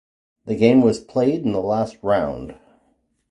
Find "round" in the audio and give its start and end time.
2.01-2.55